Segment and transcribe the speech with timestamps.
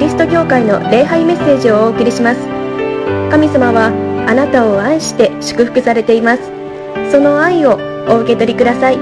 [0.00, 2.40] リスト教会の礼拝メッセージをお送りします。
[3.30, 3.88] 神様は
[4.26, 6.42] あなたを愛して祝福されています。
[7.12, 7.78] その愛を
[8.08, 8.96] お受け取りください。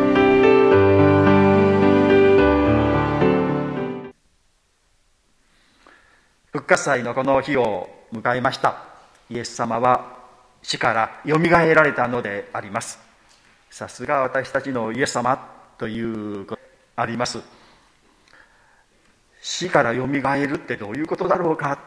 [6.50, 8.82] 復活祭のこの日を迎えました。
[9.30, 10.16] イエス様は
[10.64, 12.98] 死からよみがえられたのであります。
[13.70, 15.38] さすが私たちのイエス様
[15.78, 16.62] ということ
[16.96, 17.38] あります。
[19.48, 21.78] 死からよみがえるってどういうことだろうか。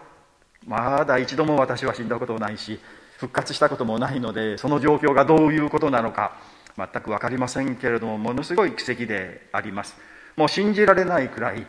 [0.65, 2.79] まだ一度も私は死んだことないし
[3.17, 6.37] 復活したこともないのでその状況がどういうことなのか
[6.75, 9.95] 全く分かりませんけれどもものすごい奇跡であります。
[10.35, 11.67] もう信じられないくらい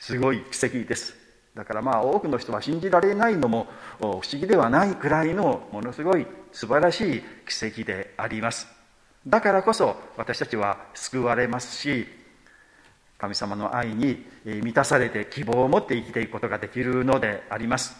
[0.00, 1.14] すごい奇跡です。
[1.54, 3.68] だからまあ多くの人は信じられないのも
[4.00, 8.66] 不思議ではないくらいのものすごい素晴らしい奇跡であります。
[9.24, 12.08] だからこそ私たちは救われますし
[13.18, 17.96] 神様の愛に満たされて希望を持って生きていくことができるのであります。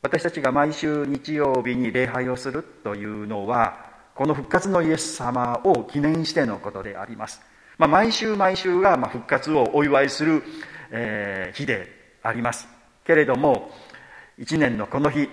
[0.00, 7.40] 私たちが毎週日曜日に礼拝をするというのはこの復活のイエス様を記念してのことであります、
[7.78, 10.44] まあ、毎週毎週が復活をお祝いする、
[10.90, 11.88] え日で
[12.22, 12.68] あります。
[13.04, 13.70] けれども
[14.38, 15.28] 一年のこの日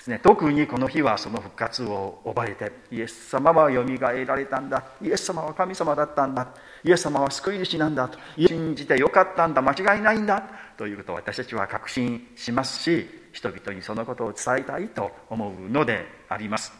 [0.00, 4.82] ですね、特にこの日はその復活を覚えてイエス様はよみがえられたんだ。
[5.02, 6.54] イエス様は神様だったんだ。
[6.82, 8.18] イエス様は救い主なんだと。
[8.38, 9.60] 信じてよかったんだ。
[9.60, 10.42] 間違いないんだ。
[10.78, 16.72] ということを私たちは確信しますし人々にそのことを伝えたいと思うのであります。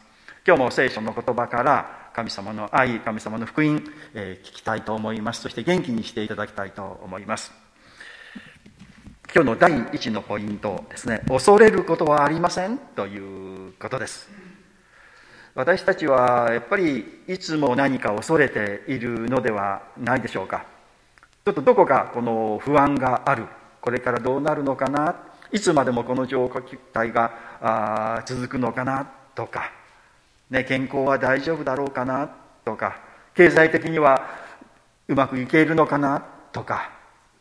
[0.47, 5.43] 今日も聖書の言葉から神様の愛神様の福音、えー、聞きたいと思います。
[5.43, 7.53] そして元気にしていただきたいと思います。
[9.33, 11.23] 今日の第一のポイントですね。
[11.29, 14.29] 恐れることはありませんということです。
[15.55, 20.65] 私たちはやっぱりいつも何か恐れているのではないでしょうか。
[21.45, 23.47] ちょっとどこかこの不安がある。
[23.81, 25.15] これからどうなるのかな。
[25.53, 26.51] いつまでもこの状
[26.93, 29.09] 態が続くのかな。
[29.37, 29.71] とか、
[30.51, 32.29] ね、健康は大丈夫だろうかな。
[32.65, 32.97] とか。
[33.37, 34.29] 経済的には
[35.07, 36.25] うまくいけるのかな。
[36.51, 36.99] とか。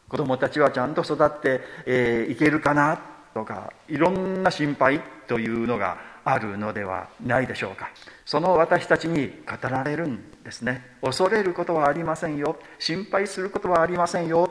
[0.09, 2.99] 子供たちはちゃんと育って、えー、いけるかな
[3.33, 7.89] とかいろんな心配というのがあるのではないでしょうか。
[8.25, 10.97] その私たちに語られるんですね。
[11.01, 12.57] 恐れることはありませんよ。
[12.79, 14.49] 心配することはありませんよ。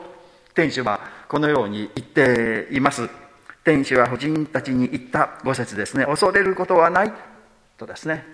[0.55, 3.09] 天使はこのように言っています。
[3.63, 6.05] 天使は婦人たちに言った五節ですね。
[6.05, 7.13] 恐れることはない
[7.77, 8.25] とですね。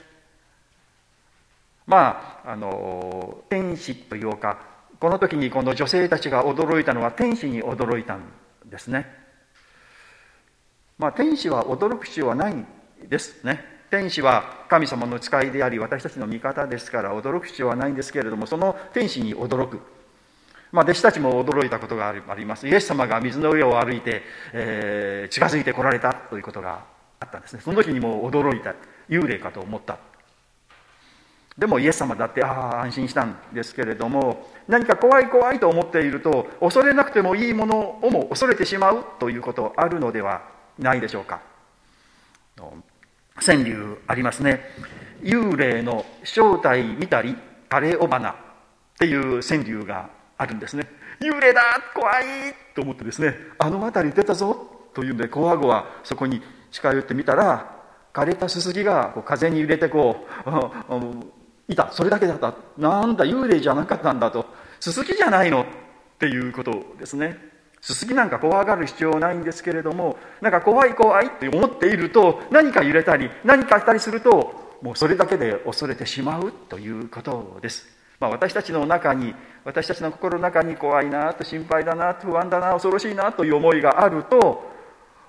[1.88, 8.22] まああの天使というかこの時にこの女性たちが驚いたのは天使に驚いたん
[8.66, 9.08] ですね。
[10.98, 12.66] まあ天使は驚く必要はないん
[13.08, 13.64] ですね。
[13.90, 19.80] 天使は神様の使いであり私たちの味方ですから驚く必要はないんですけれどもその天使に驚く。
[20.72, 22.68] まあ、弟子たちも驚いたことがあります。
[22.68, 26.84] イエス様が水の上を歩いて、えー、近づいてこられたということが
[27.20, 27.62] あったんですね。
[27.64, 28.76] その時にも驚いた
[29.08, 30.00] 幽霊かと思った。
[31.58, 40.42] でもイエス様だってああ安心したんですけれども何か怖い怖いと思っていると恐れなくてもいいものをも恐れてしまうということあるのでは
[40.78, 41.42] ないでしょうか。
[43.38, 44.62] 川柳ありますね。
[45.22, 47.36] 幽霊の正体見たり
[47.70, 48.36] 枯れ尾花っ
[48.98, 50.88] ていう川柳があるんですね。
[51.22, 51.62] 幽霊だ
[51.94, 52.24] 怖い
[52.76, 54.56] と思ってですねあの辺り出たぞ
[54.94, 56.42] というんでこわごわそこに
[56.72, 57.76] 近寄ってみたら
[58.14, 60.50] 枯れたすすぎがこう風に揺れてこう
[61.68, 61.92] いた。
[61.92, 62.54] それだけだった。
[62.78, 64.46] なんだ幽霊じゃなかったんだと。
[64.80, 65.66] すすきじゃないのっ
[66.20, 67.38] ていうことですね。
[67.82, 77.88] すすきなんか怖がる必要ないんですけれどもなんか怖い怖いって思っていると何か揺れたり何かしたりするともうそれだけで恐れてしまうということです、
[78.20, 84.68] まあ、私たちの中に私たちの心の中に怖いなと心配だな不安だな恐ろしいなという思いがあると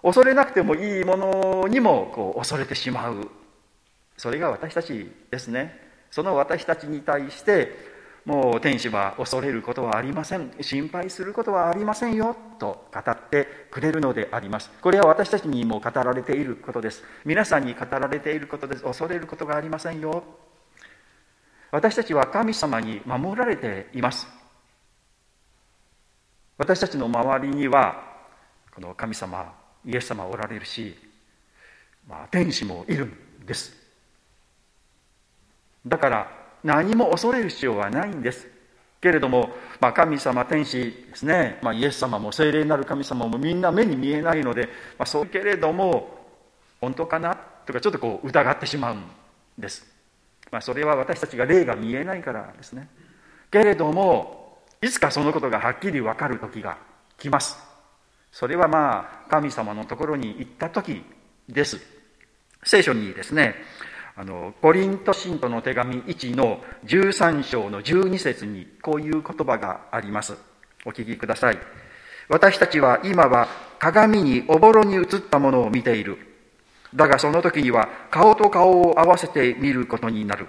[0.03, 3.29] 恐れなくてもいいものにもこう恐れてしまう。
[4.17, 5.86] それが私たちですね。
[6.17, 7.77] その私たちに対して
[8.25, 10.51] もう天使は恐れることはありません。
[10.63, 14.71] 心配することはありませんよと語ってくれるのであります。
[14.81, 17.03] これは私たちにも語られていることです。
[17.27, 18.83] 皆さんに語られていることです。
[18.83, 20.25] 恐れることがありませんよ。
[21.71, 24.27] 私たちは神様に守られています。
[26.57, 28.03] 私たちの周りには
[28.75, 29.53] この神様
[29.85, 30.97] イエス様おられるし、
[32.09, 33.86] まあ、天使もいるんです。
[35.87, 36.31] だから
[36.65, 38.49] 何も恐れる必要はないんです。
[39.01, 40.79] けれども、まあ、神様天使
[41.11, 44.69] ですね、まあ、イエス様も聖霊なる神様もみんな目に見えないので、
[44.99, 46.27] まあ、そうけれども
[46.81, 47.37] 本当かな？
[47.67, 49.05] とかちょっとこう疑ってしまうん
[49.59, 49.87] です、
[50.51, 52.89] まあ、それは私たちが霊が見えないからですね。
[53.51, 56.79] けれどもいつかそのことがはっきり分かる時が
[57.19, 57.59] 来ます。
[58.33, 61.03] それはまあ神様のところに行った時
[61.49, 61.81] です。
[62.65, 63.55] 聖書にですね
[64.19, 70.39] あのコリント信徒の手紙1の13章の12節にこういう言葉があります。
[70.87, 71.59] お聞きください。
[72.31, 73.47] 私たちは今は
[73.79, 76.17] 鏡におぼろに映ったものを見ている。
[76.95, 80.47] だがその時には顔と顔を合わせて見ることになる。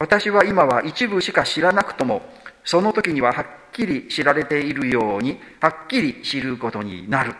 [0.00, 2.22] 私は今は一部しか知らなくとも
[2.64, 7.36] その時にははっきり知られているようにはっきり知ることになる。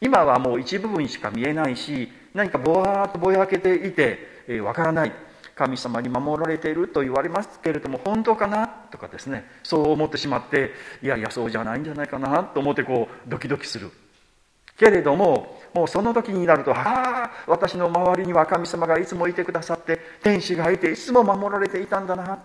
[0.00, 4.16] 今はもう一部分しか見えないし何かぼわーっとぼやけていてわ、
[4.48, 5.12] えー、からない。
[5.58, 9.44] 神様に守られていると言われますけれども本当かなとかですね。
[9.64, 10.70] そう思ってしまって
[11.02, 13.90] いやいやそうじゃないんじゃないかなと思ってこうドキドキする。
[14.76, 22.38] けれどももうその時になるとああ私の周りには神様がいつもいてくださって天使がいていつも守られていたんだな、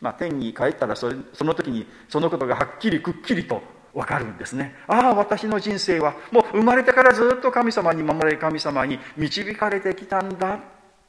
[0.00, 3.62] まあ、天に帰ったらそれその時にそのことがはっきりくっきりと
[3.94, 4.74] 分かるんですね。
[4.88, 10.58] ああ私の人生はもう生まれてからずっと神様に守られ神様に導かれてきたんだ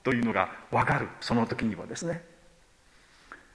[0.03, 2.23] というのが分かるその時にはですね。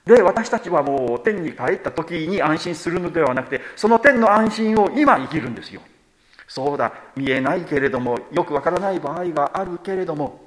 [0.05, 5.81] で私たちはもう天に帰った時に安心するのではなくてその天の安心を今生きるんですよ。
[6.49, 10.41] そうだ見えないけれどもよくわからない場合があるけれども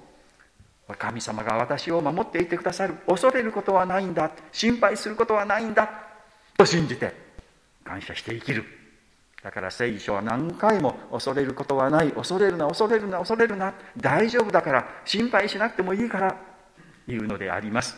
[0.97, 2.95] 神様が私を守っていてくださる。
[3.07, 4.29] 恐れることはないんだ。
[4.51, 5.89] 心配することはないんだ。
[6.57, 7.22] と信じて
[7.83, 8.65] 感謝して生きる。
[9.43, 12.11] だから聖書は何回も恐れることはない。
[12.11, 13.73] 恐れるな恐れるな恐れるな。
[13.97, 16.37] 大丈夫だから心配しなくてもいいから
[17.07, 17.97] 言うのであります。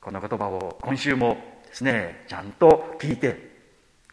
[0.00, 3.54] この言葉を今週もですねちゃんと聞いて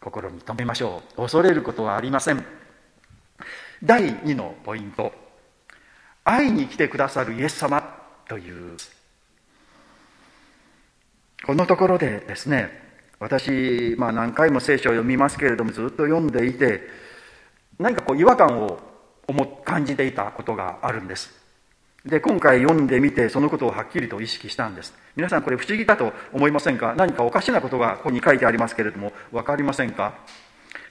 [0.00, 1.22] 心に留めましょう。
[1.22, 2.44] 恐れることはありません。
[3.82, 5.12] 第2のポイント。
[6.24, 7.82] 会いに来てくださるイエス様。
[8.28, 8.76] という。
[11.44, 12.91] このところでですね
[13.22, 16.82] 私、まあ、何回も聖書を読みますけれどもずっと読んでいて
[17.78, 18.78] 何かこう違和感を
[19.64, 21.40] 感じていたことがあるんです。
[22.04, 24.92] で今回読んでみてそのことをはっきりと意識したんです。
[25.14, 26.94] 皆さんこれ不思議だと思いませんか？
[26.96, 30.14] 何かおかしなことがここに書いてありますけれども分かりませんか？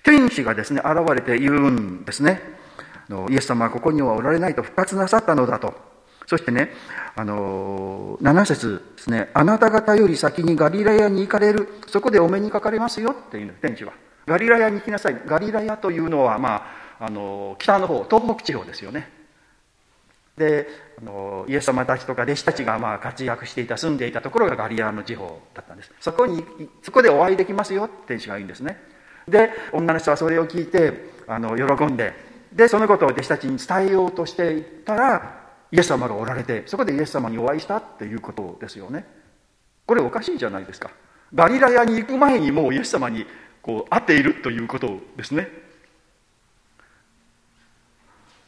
[0.03, 2.41] 天使がですね現れて言うんですね。
[3.29, 5.90] イエス様はここにはおられないと復活なさったのだと。
[6.31, 6.71] そしてね
[7.17, 9.29] あの7節ですね。
[9.33, 11.67] あなた方より先にガリラヤに行かれる。
[11.87, 13.91] そこでお目にかかれますよっていうの天使は。
[14.25, 15.21] ガリラヤに行きなさい。
[15.25, 16.67] ガリラヤというのは、ま
[17.01, 19.11] あ、あの北の方東北地方ですよね。
[20.37, 20.69] で
[21.01, 25.91] あのイエス様たちとか弟子たちがまあ活躍していた住んでいたところがガリラの地方だったんです。
[25.99, 26.45] そこに
[26.81, 28.81] そこでお会いできますよって天使が言うんですね。
[29.27, 32.31] で女の人はそれを聞いてあの喜んで。
[32.53, 35.40] でそのことを弟子たちに伝えようとしていったら
[35.71, 39.05] イエス様がおられてそこでイエス様にお会いしたっていうことですよね。
[39.85, 40.91] これおかしいじゃないですか。
[41.33, 43.25] ガリラヤに行く前にもうイエス様に
[43.61, 45.47] こう会っているということですね。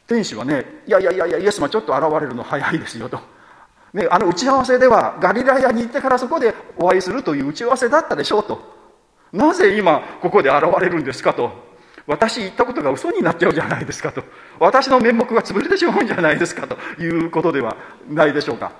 [0.06, 3.18] 天使はねいやいやいやいやイエス様ちょっと現れるの早いですよと、
[3.94, 8.74] ね、あの打ち合わせではガリラヤに行ってからそこでお会いするという打ち合わせだったでしょうと。
[9.32, 11.73] なぜ今ここで現れるんですかと。
[12.06, 14.22] 私言ったことが嘘になっちゃうじゃないですかと。
[14.58, 17.76] 私の面目が潰れてしまうんじゃないですかということでは
[18.08, 18.72] ないでしょうか。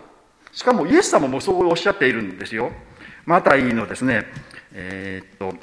[0.53, 2.71] しかもイエス様もそうおっしゃっているんですよ。
[3.27, 4.27] マタイのですね
[4.73, 5.59] えー、っと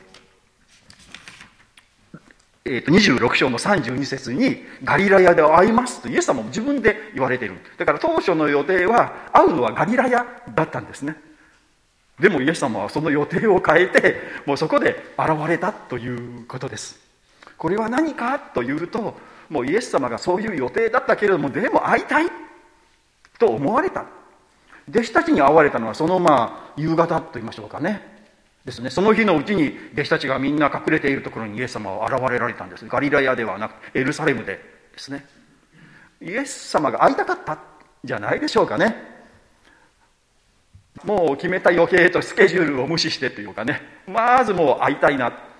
[2.64, 7.56] えー、と26章の32節にガリラヤで会いますとイエス様も自分で言われている。
[7.78, 11.16] だから当初の予定は会うのはガリラヤだったんですね。
[12.20, 17.11] でもイエス様はその予定を変えてもうそこで現れたということです。
[17.62, 19.16] これは何かというと
[19.48, 22.26] もうイエス様がそういう予定だったけれどもでも会いたい
[23.38, 24.08] と思われた。
[24.90, 28.02] 弟子たちに会われたのはそのまあ夕方と言いましょうかね。
[28.66, 28.90] ですね。
[28.90, 32.88] その日のうちに弟子たちがみんな隠れているところにイエス様は現れられたんです。
[32.88, 34.54] ガリラヤではなくエルサレムで
[34.94, 35.24] ですね。
[36.20, 37.60] イエス様が会いたかった
[38.04, 38.96] じゃないでしょうかね。
[41.04, 43.84] もう決めた余計とスケジュールを無視してというかね。
[44.08, 45.51] まずもう会いたいな。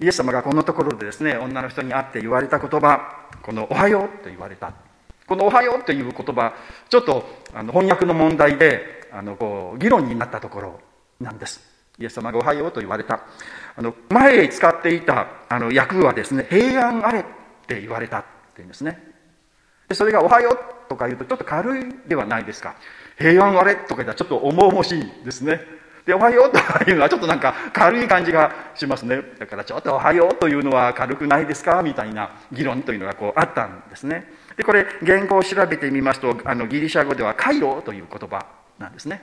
[0.00, 4.72] イエス様がこのところでですね女の人に会って言われた言葉この「おはよう」と言われた。
[5.26, 6.54] この「おはよう」という言葉
[6.88, 7.24] ちょっと
[7.54, 10.80] あの翻訳の問題であのこう議論になったところ
[11.20, 11.60] なんです。
[11.98, 13.20] イエス様が「おはよう」と言われた。
[13.76, 17.24] あの前使っていたあの訳はですね「平安あれ」っ
[17.66, 18.24] て言われたっ
[18.54, 19.00] ていうんですね。
[19.88, 20.58] でそれが「おはよう」
[20.88, 22.74] とか言うとちょっと軽いではないですか。
[23.16, 25.60] 平安あれとか言ったらちょっと重々しいですね。
[26.06, 29.22] で、おはようというのはちょっとなんか軽い感じがしますね。
[29.38, 34.30] だからちょっとおはようというのは軽くないですかみたいな議論というのがこうあったんですね。
[34.56, 38.46] で、これ原稿を調べてみますと、あのギリシャ語ではカイロという言葉
[38.78, 39.22] なんですね。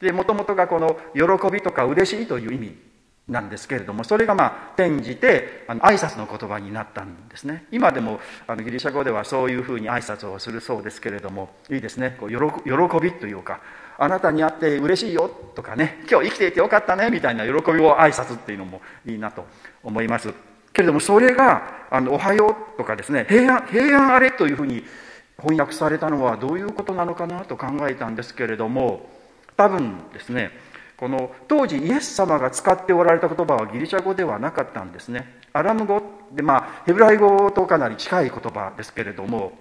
[0.00, 2.92] で、もともとがこの喜びとか嬉しいという意味
[3.28, 12.36] なんですけれどもそれがまあ転じてあの挨拶の言葉になったんですね今でもあのギリシャ語ではそういうふうに挨拶をするそうですけれどもいいですねこう喜
[13.00, 13.60] びというか
[13.98, 19.44] あなたに会って嬉しいよとかね今日生きていてよかったねみたいな喜びを挨拶っていうのもいいなと
[19.82, 20.32] 思います。
[20.72, 24.84] けれどもそれがあのおはようとかですね平安平安あれというふうに
[25.38, 29.08] 翻訳されたのはどういうことなのかなと考えたんですけれども
[29.56, 30.50] 多分ですね
[30.96, 35.40] この当時イエス様が使っておられた言葉はギリシャ語ではなかったんですね。
[35.52, 36.00] アラム語
[36.32, 39.52] でまあヘブライ語とかなり近い言葉ですけれども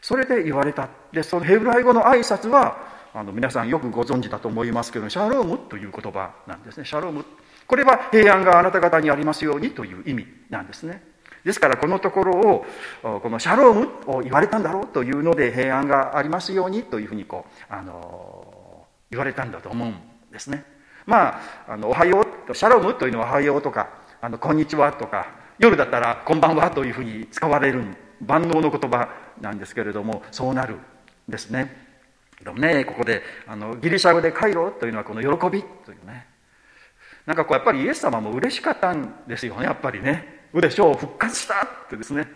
[0.00, 0.88] それで言われた。
[1.12, 2.78] でそのヘブライ語の挨拶は
[3.16, 6.84] あの皆さんよくご存知だと思いますけどシャロームという言葉なんですね。
[6.84, 7.24] シャローム。
[7.66, 11.02] これは平安があなた方にありますようにという意味なんですね。
[11.42, 12.66] ですからこのところを
[13.22, 19.94] このシャロームを言われたんだろうというので平安がありますようにというふうにこうあの言われたんだと思うん
[20.30, 20.64] ですね。
[21.06, 23.88] まああのおはようとシャロームというのはおはようとか
[24.20, 27.82] あのこんにちはとか夜だったらこんばんはというふうに使われる
[28.20, 29.08] 万能の言葉
[29.40, 30.78] なんですけれどもそうなるん
[31.30, 31.85] ですね。
[32.42, 36.26] でもねここであのギリシャ語で「カイロ」というのはこの喜びというね。
[37.26, 40.46] なんかこうやっぱりイエス様も嬉しかったんですよねやっぱりね。
[40.52, 42.28] うでしょう復活したってですね。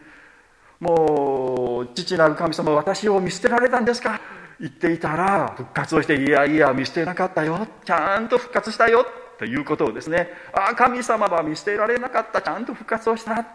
[0.80, 4.20] もう父なる神様私を見捨てられたんですか？
[4.58, 7.66] 言っていたら復活をしていやいや見捨てなかったよ。
[7.84, 9.06] ちゃんと復活したよ
[9.38, 10.28] ということをですね。
[10.52, 12.42] ああ神様は見捨てられなかった。
[12.42, 13.46] ちゃんと復活をした。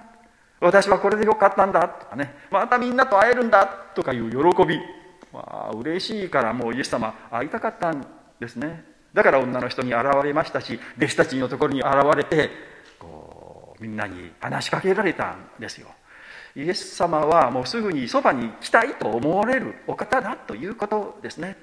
[0.62, 1.88] 私はこれでよかったんだ。
[1.88, 2.34] とかね。
[2.50, 3.66] またみんなと会えるんだ。
[3.94, 4.80] とかいう喜び。
[5.36, 8.06] まあ嬉しいからもうイエス様会いたかったん
[8.40, 8.86] ですね。
[9.14, 12.50] だから女の人に現れましたし弟子たちのところに現れて
[13.00, 15.88] こうみんなに話しかけられたんですよ。
[16.56, 21.58] イエス様はもうすぐにそばに来たいと思われるお方だということですね。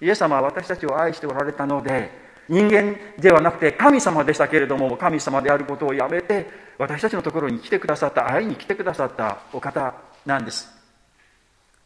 [0.00, 2.10] イエス様は私たちを愛しておられたので
[2.48, 6.46] 人間ではなくて神様でしたけれども神様であることをやめて
[6.78, 10.81] 私たちのところに来てくださった会いに来てくださったお方なんです。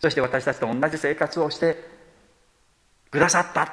[0.01, 1.77] そして私たちと同じ生活をして
[3.11, 3.73] くださった。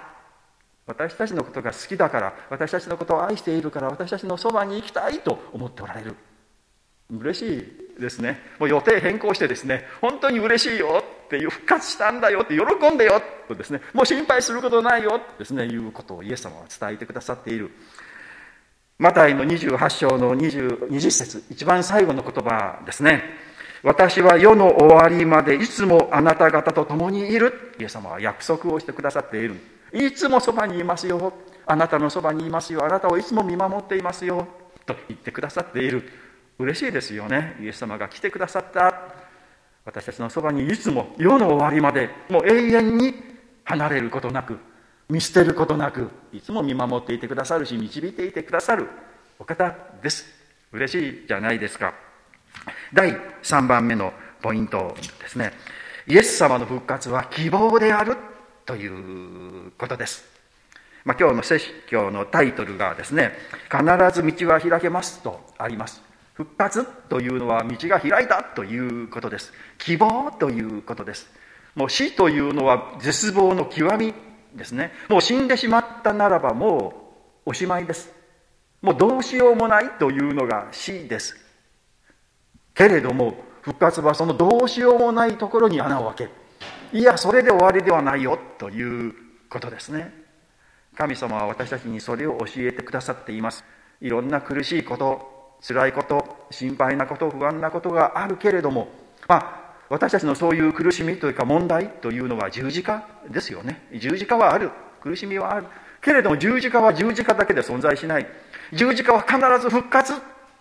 [0.86, 6.16] 私たちのことが好きだから私たちのことを愛しているから私たちのそばに行きたいと思っておられる。
[7.10, 7.58] 嬉し
[7.98, 8.40] いですね。
[8.60, 13.82] もう予定変更してですね本当に嬉しいよっていう復活したんだよって喜んでよとですね。
[13.94, 17.72] もう心配することないよですねいうことをイエス様は伝えてくださっている。
[19.00, 23.24] マタイの28章の20 20節一番最後の言葉ですね。
[23.84, 27.76] 私は世の終わりまでいつもあなた方と共にいる。
[27.80, 29.56] イエス様は約束をしてくださっている。
[29.92, 31.34] いつもそばにいますよ。
[31.66, 32.86] あなたのそばにいますよ。
[32.86, 34.48] あなたをいつも見守っていますよ。
[34.86, 36.10] と言ってくださっている。
[36.60, 37.58] 嬉しいですよね。
[37.60, 38.94] イエス様が来てくださった。
[39.86, 43.16] 私たちのそばにいつも世の終わりまでもう永遠に
[43.66, 44.58] 離れることなく
[45.10, 48.88] 見捨てることなくいつも見守っていてくださるし導いていてくださる
[49.40, 50.26] お方です。
[50.72, 51.94] 嬉しいじゃないですか。
[52.94, 55.54] 第3番目のポイントですね。
[56.08, 58.18] イエス様の復活は希望である
[58.66, 60.26] ということです、
[61.06, 63.34] まあ、今日の説教のタイトルがですね
[63.72, 63.84] 「必
[64.14, 66.02] ず道は開けます」とあります。
[66.34, 69.54] 復活というのは道が開いたということです。
[69.78, 71.30] 希望ということです。
[71.76, 74.14] もう死というのは絶望の極み
[74.56, 74.94] ですね。
[75.10, 77.14] もう死んでしまったならばも
[77.46, 78.12] うおしまいです。
[78.82, 81.43] もうどうしようもないというのが死です。
[82.74, 86.32] けれども復活はそのどうしようもないところに穴を開ける
[86.94, 89.16] いやそれで終わりではないよという
[89.50, 90.14] ことですね。
[90.96, 93.64] 神様は私たちにそれを教えてくださっています。
[94.00, 98.90] いろんな苦しいこと辛いこと心配なこと不安なことがあるけれども
[99.28, 103.88] まあ私たちのそういう苦しみというか問題というのは十字架ですよね。
[103.96, 104.70] 十字架はある。
[105.02, 105.68] 苦しみはある。
[106.02, 108.28] けれども十字架は十字架だけで存在しない。
[108.72, 110.14] 十字架は必ず復活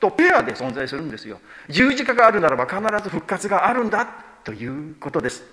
[0.03, 1.39] とペアで存在するんですよ。
[1.69, 4.07] 十字架があるならば必ず復活があるんだ
[4.43, 5.45] ということです。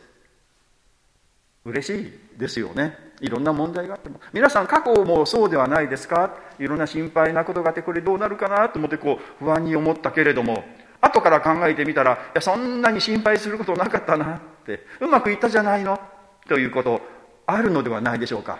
[1.66, 2.98] 嬉しいですよね。
[3.22, 4.20] いろんな問題があっても。
[4.34, 6.34] 皆さん過去もそうではないですか？
[6.58, 10.64] いろんな心配なことがあってこれどうなるかなと思ってこう不安に思ったけれども。
[11.02, 14.84] 後から考えてみたらいやそんなに心配することなかったなって。
[15.00, 16.00] うまくいったじゃないの？
[16.48, 17.02] ということ
[17.46, 18.60] あるのではないでしょうか。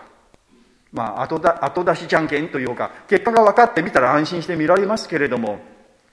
[0.92, 5.58] まあ後だ後出しじゃんけんというか結果が分かってみたら安心して見られますけれども。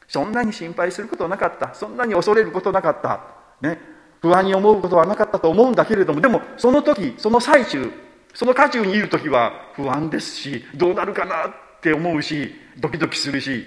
[0.08, 1.74] そんなに心配することなかった。
[1.74, 3.22] そんなに恐れることなかった。
[3.62, 3.98] ね。
[4.22, 7.92] 不安に思うことはなかったと思うんだけれどもでもその時その最中
[8.34, 13.66] その渦中にいる時は不安ですしどうなるかなって思うしドキドキするし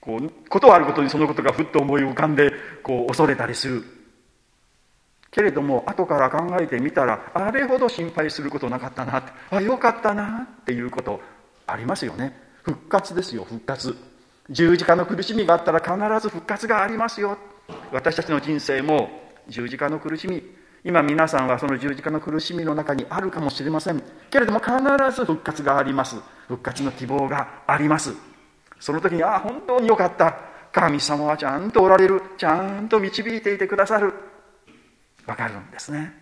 [0.00, 2.52] こうことあることにそのことがふっと思い浮かんで
[2.82, 3.84] こう恐れたりする。
[5.30, 11.22] けれども後から考えてみたらあれほど心配することなかったなあよかったなっていうこと
[11.66, 12.38] ありますよね。
[12.62, 13.96] 復活ですよ復活。
[14.50, 17.38] 十字架の苦しみがあったら必ず復活がありますよ。
[17.92, 19.08] 私たちの人生も
[19.48, 20.42] 十字架の苦しみ。
[20.84, 24.02] 今皆さんはその十字架の苦しみの中にあるかもしれません。
[24.30, 24.72] けれども必
[25.14, 26.16] ず復活があります。
[26.48, 28.14] 復活の希望があります。
[28.80, 30.36] その時にああ本当によかった。
[30.72, 32.20] 神様はちゃんとおられる。
[32.36, 34.12] ちゃんと導いていてくださる。
[35.26, 36.12] わかるんですね。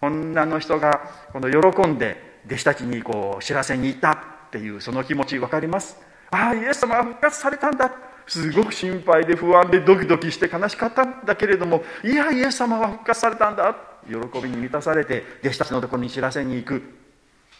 [0.00, 1.02] 女の人が
[1.32, 4.18] この喜んで弟子たちにこう知らせに行ったっ
[4.50, 6.00] ていうその気持ち分かります。
[6.30, 7.90] ああイエス様は復活されたんだ。
[8.26, 13.76] すごく心配で不安でドキドキして悲しかったんだけれどもいやイエス様は復活されたんだ。
[14.08, 16.82] 喜びに満たされて弟子たちのところに知らせに行く。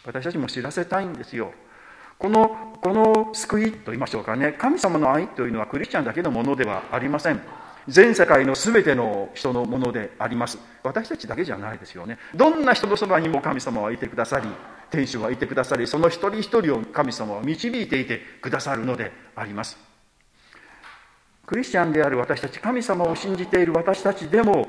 [0.05, 1.51] 私たちも知らせたいんですよ。
[2.17, 4.53] このこの救いと言いましょうかね。
[4.53, 7.41] 神様の愛というのはクリスチャンだけのものではありません。
[7.87, 10.57] 全世界の全ての人のものであります。
[10.83, 12.17] 私たちだけじゃないですよね。
[12.35, 14.47] どんな人のそばにも神様はいてくださり
[14.89, 19.77] 天使はいてくださりその一人一人を神様は導いていてくださるのであります。
[21.45, 24.67] クリスチャンである私たち神様を信じている私たちでも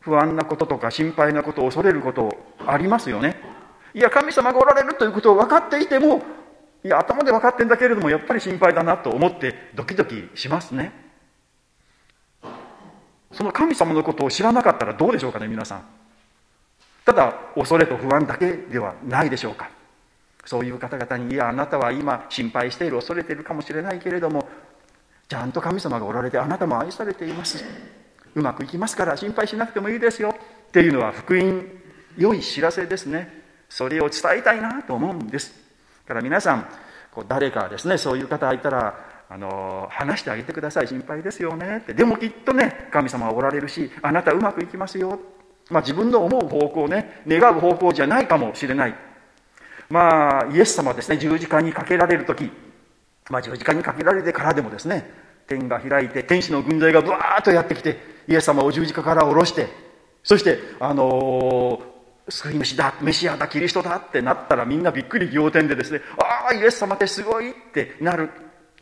[0.00, 2.34] 不安なこととか心配なことを恐れること
[2.66, 3.36] ありますよね。
[3.94, 6.22] いや神様がおられるということを分かっていても
[6.84, 10.92] いや頭で分かってんだけれどもやっぱり心配だなと思ってドキドキしますね。
[13.32, 16.03] その神様のことを知らなかったらどうでしょうかね皆さん。
[17.04, 19.70] ただ恐れと不安だけではないでしょうか。
[20.44, 24.46] そういう方々にいやあなたは今心配している恐れているかもしれないけれども
[25.26, 27.64] ちゃんと神様がおられてあなたも愛されています。
[28.34, 30.34] うまくいきますから心配しなくてもいいですよ。
[30.68, 31.64] っていうのは福音
[32.16, 33.42] 良い知らせですね。
[33.68, 35.54] それを伝えたいなと思うんです。
[36.04, 36.68] だから皆さん
[37.12, 38.94] こう誰かですねそういう方がいたら
[39.30, 40.88] あの話してあげてください。
[40.88, 41.78] 心配ですよね。
[41.78, 41.94] って。
[41.94, 45.18] でもきっとね神様はおられるしあなたうまくいきますよ。
[45.70, 48.94] まあ自分の思う方向ね願う方向じゃないかもしれない。
[49.88, 52.50] まあイエス様ですね十字架にかけられる時。
[53.30, 55.10] まあ、十字架にかけられてからでもですね
[55.46, 57.98] 天が開いて天使の軍隊がブワーッとやってきて
[58.28, 59.68] イエス様を十字架から下ろして
[60.22, 68.30] そしてあのー、救い主だメシアだキリストだってなったらみんなびっくり仰天でですねああイエス様ってすごいってなる。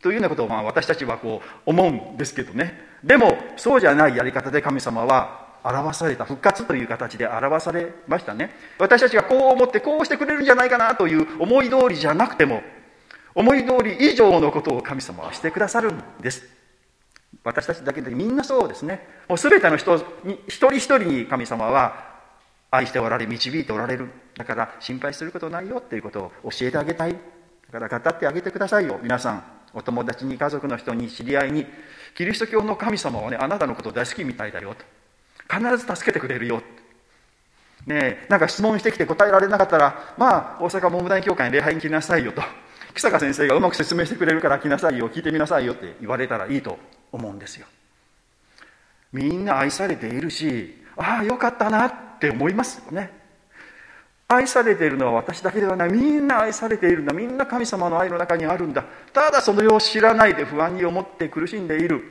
[0.01, 2.77] というようなことをまあ私たちはこう思うんですけどね。
[3.05, 8.51] でもそうじゃないやり方で神様は表された復活という形で表されましたね。
[8.77, 12.61] 私たちがこう思ってこうしてくれるんじゃないかなという思い通りじゃなくても
[13.35, 16.43] 思い通り以上のことを神様はしてくださるんです。
[17.43, 19.07] 私たちだけでみんなそうですね。
[19.27, 22.13] もう全ての人に一人一人に神様は
[22.69, 24.09] 愛しておられ導いておられる。
[24.37, 27.17] だから心配することないよっていうことを教えてあげたい。
[27.71, 28.99] だから語ってあげてくださいよ。
[29.01, 31.65] 皆さんお友達に家族の人に知り合いに
[32.15, 34.85] キリスト教の神様はねあなたのこと大好きみたいだよと。
[35.53, 36.61] 必ず助けてくれるよ。
[37.85, 42.41] ねなんか質問してきて答えられなかったらまあ大阪文部大協会に礼拝に来なさいよと。
[42.93, 46.77] 木坂先生がうまく説明してくれるから来なさいよ聞いてみなさいよって言われたらいいと
[47.11, 47.67] 思うんですよ。
[49.11, 53.23] みんな愛されているしああよかったなって思いますよね。
[54.27, 55.91] 愛されているのは私だけではない。
[55.91, 57.13] みんな愛されているんだ。
[57.13, 58.83] みんな神様の愛の中にあるんだ。
[59.11, 62.01] ただそれを知らないで不安に思って苦しんでいる。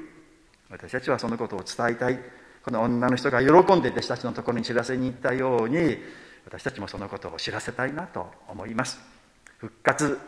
[0.71, 2.19] 私たちはそのことを伝えたい。
[2.65, 5.99] この女の人が喜んで弟子たちのところに知らせに行ったように
[6.45, 9.01] 私たちもそのことを知らせたいなと思います。
[9.59, 10.19] 復活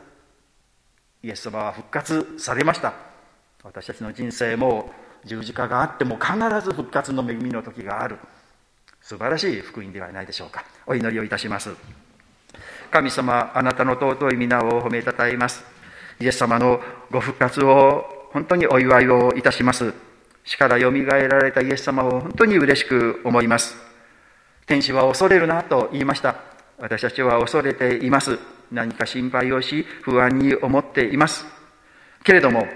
[1.23, 2.93] イエス様は復活されました。
[3.63, 4.93] 私たちの人生も
[5.25, 8.19] 十字架があっても必ず復活の恵みの時がある。
[9.01, 10.65] 素晴らしい福音ではないでしょうか。
[10.87, 11.71] お祈りをいたします。
[12.91, 15.65] 神様あなたの尊い皆を褒めたたえます。
[16.21, 19.95] イエス様のご復活を本当にお祝いをいたします。
[20.45, 23.75] 死からよみがえられたイエス様を本当に嬉しく思います。
[24.67, 26.37] 天使は恐れるなと言いました。
[26.79, 28.39] 私たちは恐れています。
[28.71, 31.47] 何か心配をし不安に思っています。
[32.23, 32.67] けれども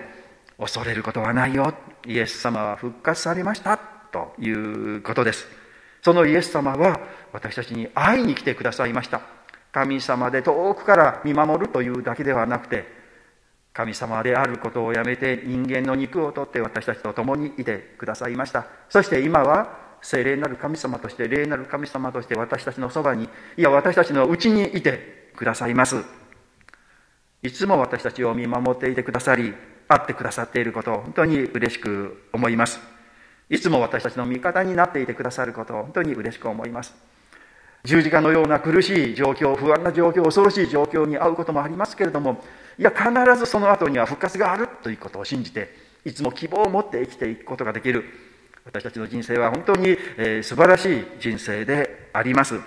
[0.58, 1.74] 恐れることはないよ。
[2.06, 5.46] イエス様は復活されましたということです。
[6.02, 7.00] そのイエス様は
[7.32, 9.20] 私たちに会いに来てくださいました。
[9.72, 12.97] 神様で遠くから見守るというだけではなくて
[13.78, 18.66] 神様であることをやめて人間の肉を取って私たちと共にいてくださいました。
[18.88, 26.02] そして今は聖霊なる神様として霊なる神様として私たちのそばにいや私たちのうちにいてくださいます。
[27.40, 29.54] いつも私たちを見守っていてくださり
[29.86, 32.80] 会ってくださっていることを本当に嬉しく思います。
[33.48, 36.96] いつも私たちの味方になっていてくださることを本当に嬉しく思います。
[37.84, 42.42] 十字架のような苦しい状況不安な状況恐ろしい状況に遭うこともありますけれども
[42.78, 48.04] いや必ずその後には復活があるということを信じていつも希望を持って生きていくことができる。
[48.64, 52.60] 私たちの人生は本当に、えー、素晴らしい人生であります。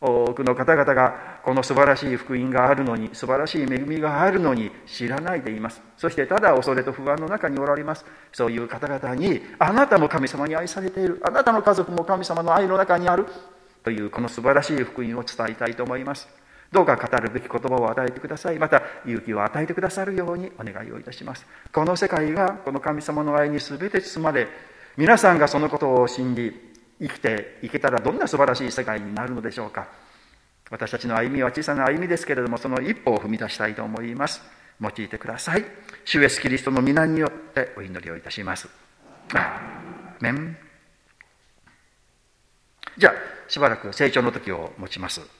[0.00, 5.82] 多くの方々がこの素晴らしい福音があるのに素晴らしい恵みがあるのに知らないでいます。
[5.98, 8.06] そしてただ恐れと不安の中におられます。
[8.32, 11.20] そういう方々にあなたも神様に愛されている。
[11.22, 13.26] あなたの家族も神様の愛の中にある。
[13.82, 16.28] というこの素晴らしい福音を伝えたいと思います。
[16.72, 18.58] どうか語るべき言葉を与えてください。
[18.58, 21.46] また勇気を与えてくださるようにお願いをいたします。
[21.72, 24.46] この世界がこの神様の愛に全て包まれ
[24.96, 26.52] 皆さんがそのことを信じ
[27.00, 29.88] 生きていけたらどんな素晴らしい世界になるのでしょうか。
[30.70, 34.40] 私たちの歩みは小さな歩みですけれどもその一歩を踏み出したいと思います。
[34.80, 35.64] 用いてください。
[36.04, 38.68] 主イエスキリストの皆によってお祈りをいたします。
[40.20, 40.56] メン。
[42.96, 43.14] じゃあ
[43.48, 45.39] しばらく成長の時を持ちます。